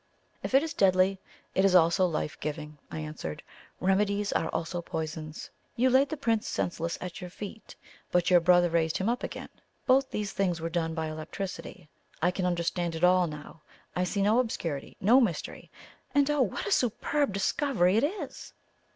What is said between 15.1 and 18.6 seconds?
mystery. And oh, what a superb discovery it is!"